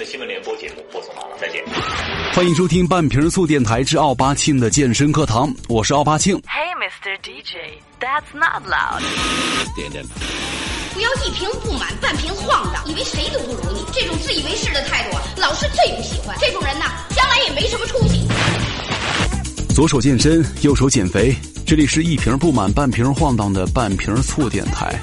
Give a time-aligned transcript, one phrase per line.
[0.00, 1.62] 的新闻联播节目播送完了，再见。
[2.32, 6.34] 欢迎收听半瓶醋电台之奥巴庆的健身课堂，我是奥巴庆。
[6.38, 7.18] Hey, Mr.
[7.22, 9.02] DJ, that's not loud.
[9.76, 10.02] 点点
[10.94, 16.34] 不要一瓶不满半瓶晃荡，以为谁都不如你，这种自以为是的态度啊，老师最不喜欢。
[16.40, 18.26] 这种人呐，将来也没什么出息。
[19.74, 21.34] 左手健身，右手减肥，
[21.66, 24.98] 这里是一瓶不满半瓶晃荡的半瓶醋电台。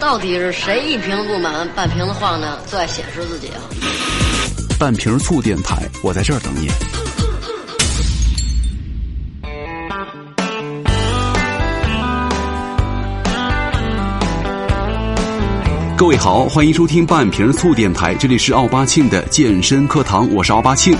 [0.00, 3.60] 到底是谁一瓶不满半瓶子晃荡，最爱显示自己啊？
[4.78, 6.68] 半瓶醋电台，我在这儿等你。
[15.98, 20.96] 各位好，欢迎收听半瓶醋电台，这里是奥巴庆的健身课堂，我是奥巴庆。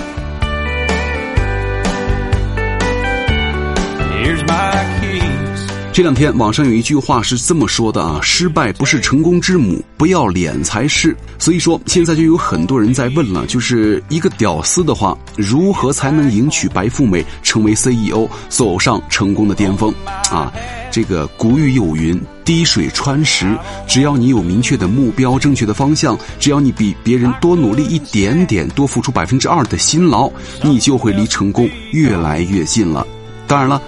[6.01, 11.15] 这两天网上有一句话是这么说的啊：失败不是成功之母，不要脸才是。
[11.37, 19.93] 所以说，现在就有很多人在问了，就是一个屌丝的话，如何才能迎娶白富美，成为 CEO，走上成功的巅峰？
[20.31, 20.51] 啊，
[20.89, 23.55] 这个古语有云：滴水穿石。
[23.87, 30.31] 只要你有明确的目标、正确的方向，只要你比别人多努力一点点，多付出百分之二的辛劳，
[30.63, 33.05] 你就会离成功越来越近了。
[33.45, 33.79] 当然了。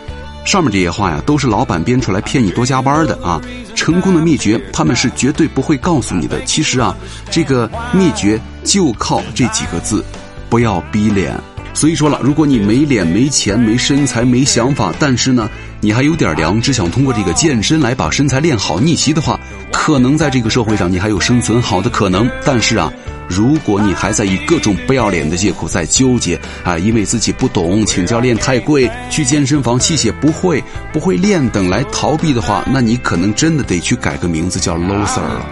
[0.46, 3.42] 上面这些话呀，都是老板编出来骗你多加班的啊！
[3.76, 6.44] 成功的秘诀，他们是绝对不会告诉你的。
[6.44, 6.96] 其实啊，
[7.32, 10.04] 这个秘诀就靠这几个字：
[10.50, 11.34] 不要逼脸。
[11.74, 19.40] 所以说了，如果你没脸、没钱、没身材、没想法，但是呢，你还有点良知，想通过这个健身来把身材练好、逆袭的话，
[19.72, 22.30] 可能在这个社会上你还有生存好的可能。
[22.46, 22.92] 但是啊。
[23.28, 35.50] 如果你还在以各种不要脸的借口在纠结啊，因为自己不懂，请教练太贵，去健身房器械不会，不会练等来逃避的话，那你可能真的得去改个名字叫 loser 了。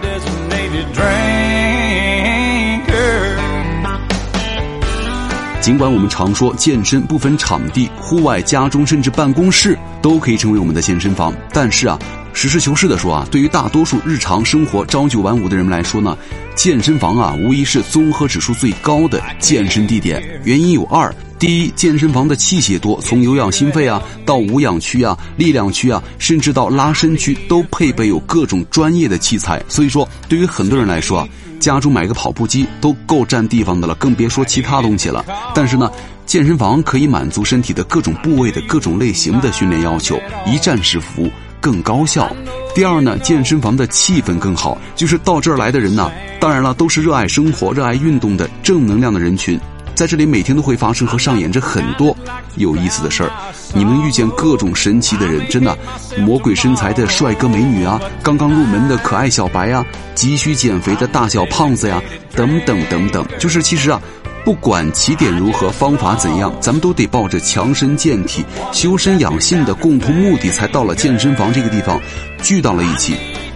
[5.60, 11.96] 尽管我们常说健身不分场地，户外、家中甚至办公室都可以成为我们的健身房，但是啊，
[12.32, 16.16] 实事求是的说啊，对于大多数日常生活朝九晚五的人们来说呢，
[16.54, 20.22] 健身房啊，无疑是综合指数最高的健身地点。
[20.44, 29.62] 原因有二：第一，健身房的器械多，从有氧心肺啊到无氧区啊、力量区啊，甚至到拉伸区，都配备有各种专业的器材。
[29.68, 31.28] 所以说，对于很多人来说啊。
[31.60, 35.24] 家中买个跑步机都够占地方的了，更别说其他东西了。
[35.54, 35.88] 但是呢，
[36.26, 41.30] 健身房可以满足身体的各种部位的各种类型的训练要求，一站式服务
[41.62, 42.30] 更高效。
[42.74, 49.58] 第二呢，健身房的气氛更好，就是到这儿来的人呢，当然了，都是热爱生活、热爱运动的正能量的人群。
[49.94, 52.16] 在这里每天都会发生和上演着很多
[52.56, 53.30] 有意思的事儿，
[53.74, 55.76] 你们遇见各种神奇的人，真的，
[56.18, 59.84] 魔鬼身材的帅哥美女啊，刚刚入门的可爱小白啊，
[60.14, 62.02] 急需减肥的大小胖子呀，
[62.34, 63.24] 等等等等。
[63.38, 64.00] 就是其实啊，
[64.44, 72.00] 不管起点如何，方法怎样，咱们都得抱着强身健体、修身养性的共同目的，才到了健身房这个地方，
[72.42, 73.14] 聚到了一起。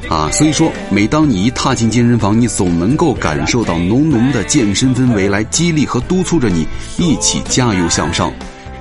[0.08, 6.64] 啊，所以说，每当你一踏进健身房，你总能够感受到浓浓的健身氛围，来激励和督促着你
[6.96, 8.32] 一起加油向上。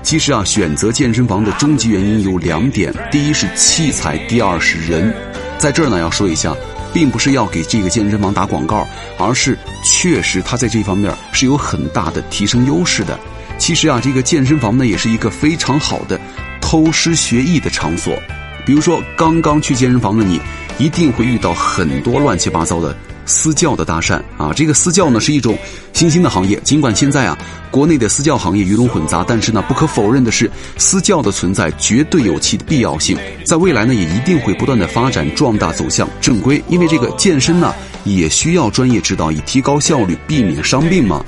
[0.04, 5.12] 其实啊，选择健身房的终极原因有两点：第一是器材，第二是人。
[5.58, 6.54] 在这儿呢，要说一下，
[6.96, 8.88] 并不是要给这个健身房打广告，
[9.20, 13.20] 而是确实它在这方面是有很大的提升优势的。
[13.58, 16.18] 其实啊，这个健身房呢，也是一个非常好的
[16.62, 18.18] 偷师学艺的场所。
[18.66, 20.40] 比如说，刚刚去健身房的你。
[20.78, 22.94] 一定会遇到很多乱七八糟的
[23.26, 24.54] 私教的搭讪啊！
[24.56, 25.58] 这个私教呢是一种
[25.94, 27.38] 新兴的行业，尽管现在啊
[27.72, 36.64] 国内的私教行业鱼龙混杂，但是呢不可否认的是，私教的存在绝对有其必要性，在未来呢也一定会不断的发展壮大，走向正规。
[36.70, 41.26] 因为这个健身呢也需要专业指导，以提高效率，避免伤病嘛。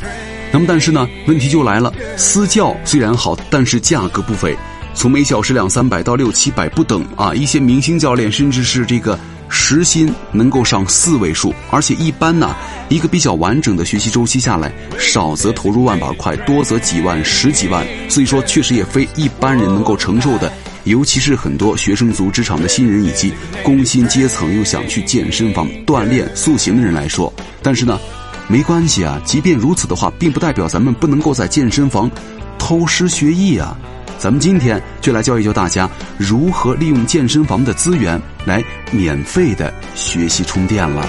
[0.52, 4.56] 那么但是呢问题就来了，私教虽然好，但是价格不菲，
[4.97, 7.31] 从每小时两三百到六七百不等啊！
[7.31, 9.18] 一些明星教练甚至是这个。
[9.50, 12.53] 时薪能够上四位数，而且一般呢，
[12.90, 20.51] 一个比较完整的学习周期下来，少则投入万把块，多则几万、十几万，所以说确实也非一般人能够承受的。
[20.83, 23.31] 尤其是很多学生族职场的新人以及
[23.63, 27.31] 工薪阶层又想去健身房锻炼塑形的人来说，
[27.62, 27.98] 但是呢，
[28.50, 29.21] 没关系啊。
[29.24, 32.12] 即便如此的话，并不代表咱们不能够在健身房
[32.57, 33.77] 偷师学艺啊。
[34.19, 41.08] 咱们今天就来教一教大家如何利用健身房的资源来免费的学习充电了。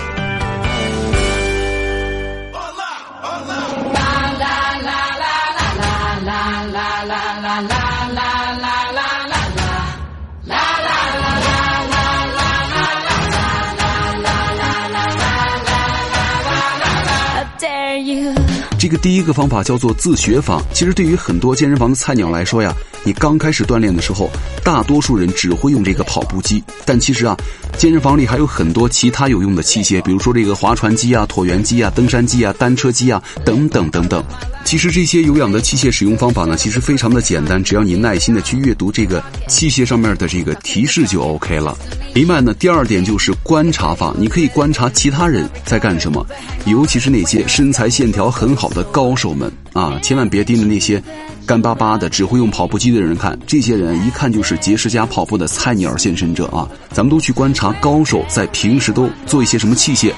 [18.79, 20.63] 这个第一个方法叫做自学法。
[20.73, 22.73] 其实对于很多健身房的菜鸟来说呀，
[23.09, 24.31] 你刚开始锻炼的时候，
[24.63, 26.63] 大多数人只会用这个跑步机。
[26.85, 27.35] 但其实啊，
[27.79, 34.23] 健身房里还有很多其他有用的器械，比如说这个划船机啊、椭圆机啊、登山机啊、单车机啊等等等等。
[34.63, 41.75] 其实这些有氧的器械使用方法呢，其实非常的简单，只要你耐心的去阅读这个器械上面的这个提示就 OK 了。
[42.13, 46.27] 另外呢，第二点就是观察法，你可以观察其他人在干什么，
[46.67, 51.03] 尤其是那些身材线条很好的高手们啊，千万别盯着那些
[51.47, 56.69] 干巴巴的只会用跑步机的人看，这些人一看就是节食加跑步的菜鸟献身者啊。
[56.91, 60.12] 咱们都去观察高手在平时都做一些什么器械。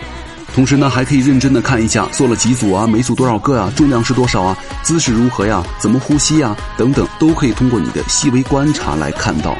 [0.52, 9.56] 同时呢，还可以认真的看一下做了几组啊，每组多少个啊，重量是多少啊，姿势如何呀，怎么呼吸呀，等等，都可以通过你的细微观察来看到。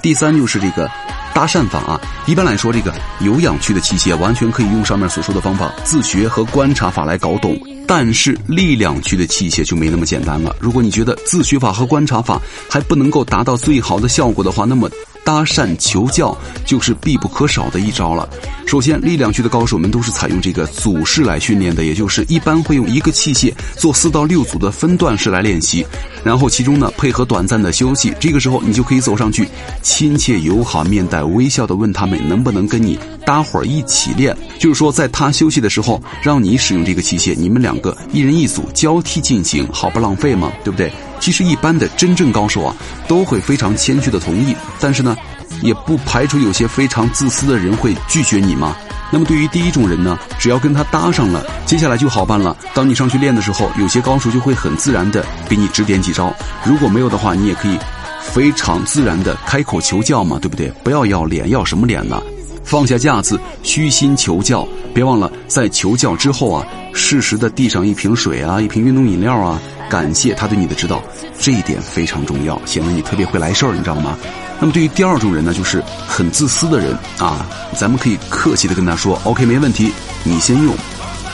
[0.00, 0.90] 第三就是这个
[1.34, 7.54] 搭讪法啊，一般来说，这个有氧区的器械完全可以用上面所说的方法自学和观察法来搞懂，
[7.86, 10.54] 但是力量区的器械就没那么简单了。
[10.60, 14.90] 如果你觉得自学法和观察法还不能够达到最好的效果的话，那么。
[15.24, 18.28] 搭讪求教就是必不可少的一招了。
[18.66, 25.84] 首先，力量区的高手们都是采用这个组式来训练的，也就是一般会用一个器械做四到六组的分段式来练习，
[26.24, 28.14] 然后其中呢配合短暂的休息。
[28.18, 29.46] 这个时候，你就可以走上去，
[29.82, 34.34] 亲切友好、面带微笑的问他们能不能跟你搭伙儿一起练。
[34.58, 40.90] 就是说，在他休息的时候，让你使用这个器械，你们两个一人一组交替进行，好不浪费嘛，对不对？
[41.22, 42.74] 其实一般的真正高手啊，
[43.06, 45.16] 都会非常谦虚的同意，但是呢，
[45.62, 48.74] 也不排除有些非常自私的人会拒绝你嘛。
[49.12, 52.56] 那么对于第一种人呢，只要跟他搭上了，接下来就好办了。
[52.74, 56.34] 当你上去练的时候，有些高手就会很自然的给你指点几招。
[56.64, 57.78] 如果没有的话，你也可以
[58.20, 60.72] 非常自然的开口求教嘛，对不对？
[60.82, 62.20] 不要要脸，要什么脸呢？
[62.64, 64.66] 放下架子，虚心求教。
[64.92, 69.60] 别忘了在求教之后啊，适时的递上一瓶水啊，一瓶运动饮料啊。
[69.92, 71.02] 感谢他对你的指导，
[71.38, 74.16] 这一点非常重要，显得你特别会来事儿，你知道吗？
[74.58, 77.46] 那么对于第二种人呢，就是很自私的人啊，
[77.78, 79.92] 咱们可以客气的跟他说，OK，没问题，
[80.24, 80.74] 你先用，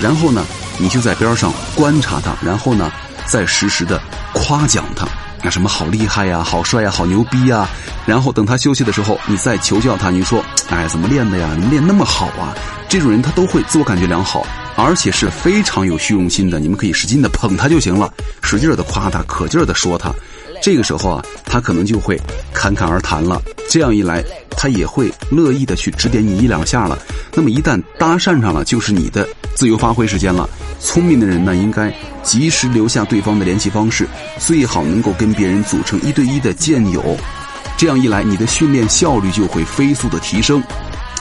[0.00, 0.44] 然后呢，
[0.76, 2.90] 你就在边上观察他，然后呢，
[3.26, 4.02] 再实时的
[4.34, 5.06] 夸奖他，
[5.42, 7.68] 那什么好厉害呀，好帅呀，好牛逼呀，
[8.06, 11.56] 然后等他休息的时候，你再求教他，你说，哎，怎么练的呀？
[11.58, 12.54] 你练那么好啊？
[12.88, 14.46] 这种人他都会自我感觉良好。
[14.80, 18.12] 而且是非常有虚荣心的，你们可以使劲的捧他就行了，
[18.42, 20.14] 使劲的夸他，可劲儿的说他。
[20.68, 22.20] 这个时候啊，他可能就会
[22.52, 23.40] 侃侃而谈了。
[23.70, 26.98] 这样一来，他也会乐意的去指点你一两下了。
[27.32, 30.46] 那么一旦搭讪上了，就是你的自由发挥时间了。
[30.78, 31.90] 聪明的人呢，应该
[32.22, 34.06] 及时留下对方的联系方式，
[34.36, 37.16] 最好能够跟别人组成一对一的剑友。
[37.78, 40.62] 这样一来，你的训练效率就会飞速的提升。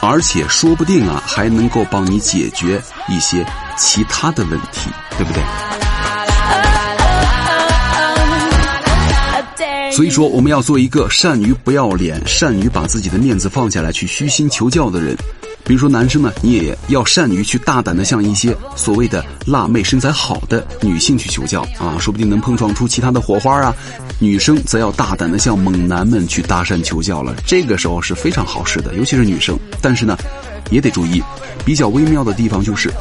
[0.01, 3.45] 而且说不定啊，还能够帮你解决一些
[3.77, 5.86] 其他的问题，对不对？
[9.97, 15.17] 所以说，我们要做一个善于不要脸、善于把自己的面子放下来去虚心求教的人。
[15.63, 23.73] 比如说，男生呢，你也要善于去大胆的向一些所谓的辣妹、身材好的女性去求教啊，说不定能碰撞出其他的火花啊。
[24.19, 29.57] 女生则要大胆的向猛男们去搭讪求教了，这个时候是非常好使的，尤其是女生。
[29.81, 30.15] 但是呢，
[30.69, 31.23] 也得注意，
[31.65, 32.93] 比较微妙的地方就是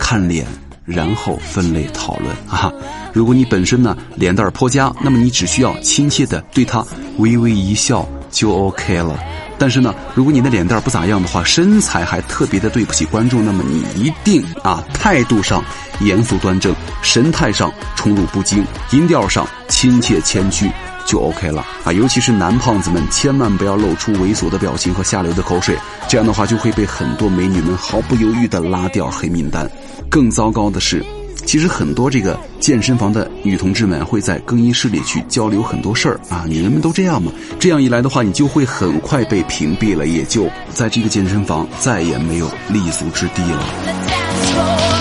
[0.00, 0.44] 看脸，
[0.90, 2.72] 然后分类讨论啊。
[3.12, 6.84] 如果你本身呢脸蛋儿颇佳，那么你只需要亲切的对他
[7.18, 9.18] 微微一笑就 OK 了。
[9.60, 15.62] 但是呢，如果你的脸蛋不咋样的话，身材还特别的对不起观众，那么你一定啊态度上
[16.00, 19.46] 严肃端正，神态上宠辱不惊，音调上。
[19.68, 20.68] 亲切谦虚
[21.06, 21.92] 就 OK 了啊！
[21.92, 29.70] 尤其是男胖子们，千万不要露出猥琐的表情和下流的口水，这样的话就会被很多美女们毫不犹豫的拉掉黑名单。
[30.10, 31.04] 更糟糕的是，
[31.50, 36.44] 其实很多这个健身房的女同志们会在更衣室里去交流很多事儿啊！
[36.48, 37.32] 女人们都这样嘛？
[37.58, 44.99] 这样一来的话，你就会很快被屏蔽了，也就在这个健身房再也没有立足之地了。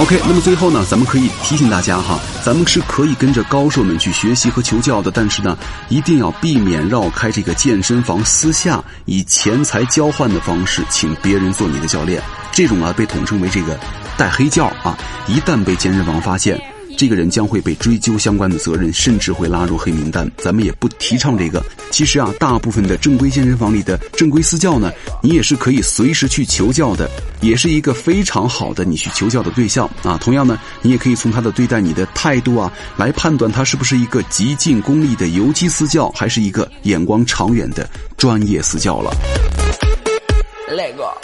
[0.00, 5.54] OK，那么最后呢，咱们可以提醒大家哈，咱们是可以跟着高手们去学习和求教的，但是呢，
[5.90, 13.78] 一定要避免绕开这个健身房，私下以钱财交换的方式请别人做你的教练，这种啊被统称为这个
[14.16, 14.96] 带黑教啊，
[15.28, 16.58] 一旦被健身房发现。
[17.00, 20.30] 这个人将会被追究相关的责任，甚至会拉入黑名单。
[20.36, 21.64] 咱们也不提倡这个。
[21.90, 24.92] 其实啊，大部分的正规健身房里的正规私教呢，
[25.22, 27.08] 你也是可以随时去求教的，
[27.40, 30.18] 也是一个非常好的你去求教的对象啊。
[30.22, 37.88] 同样呢，你也可以从他的对待你的态度啊，来判断他是不是一个极尽功力的游击私教，还是一个眼光长远的
[38.18, 39.10] 专业私教了。
[40.68, 41.19] 那个。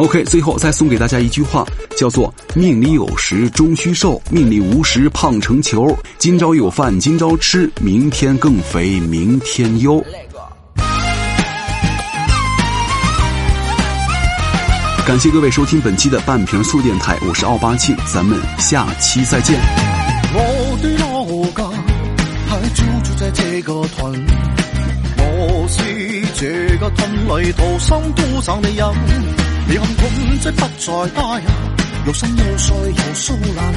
[0.00, 1.62] OK，最后再送给大家一句话，
[1.94, 5.94] 叫做“命里有时终须瘦，命里无时胖成球。
[6.16, 10.02] 今朝有饭今朝吃，明天更肥明天忧。”
[15.06, 19.60] 感谢各位收听本期的半瓶醋电台，我是奥巴庆，咱们下期再见。
[20.32, 21.68] 我的老家
[22.48, 24.24] 还居住在这个屯，
[26.80, 28.88] 个屯里土生土长的人。
[29.68, 31.46] 你看屯即不再大呀，
[32.06, 33.72] 又深又碎又疏烂。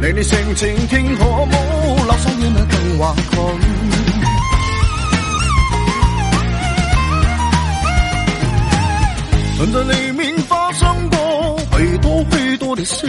[0.00, 1.56] 你哋性情听可冇，
[1.96, 3.34] 留守嘢咪更话佢。
[9.56, 13.06] 屯的里面发生过许多许多的事，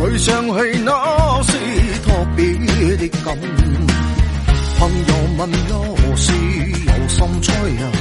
[0.00, 1.52] 回想起那是
[2.04, 2.44] 特别
[2.96, 3.36] 的感。
[4.78, 5.50] 朋友问
[6.10, 7.92] 何事有心吹啊，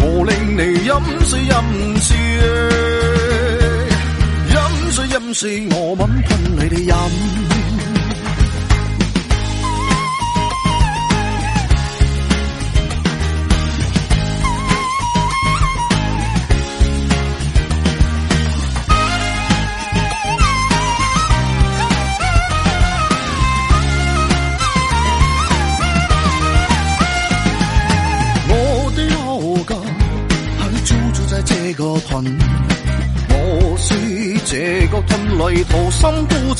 [0.00, 0.92] 我令你饮
[1.24, 1.48] 水饮
[1.98, 2.14] 水，
[4.50, 4.56] 饮
[4.92, 6.92] 水饮水，我吻吞你哋饮。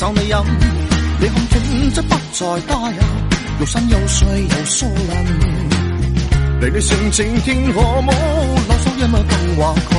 [0.03, 0.37] 生土长的人。
[1.21, 2.97] 你看屯即不再大呀，
[3.59, 5.25] 又深又碎又疏烂。
[6.61, 8.11] 你的性情天可冇，
[8.67, 9.91] 留守一咪更话佢。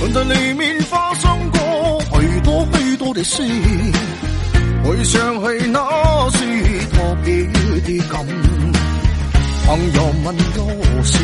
[0.00, 3.42] 屯的里面发生过许多许多的事。
[4.84, 5.80] 回想起那
[6.30, 6.38] 是
[6.90, 8.24] 特别的感，
[9.66, 11.18] 朋友问有事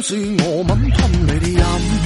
[0.00, 1.99] 饮水饮水，我吻吞你的饮。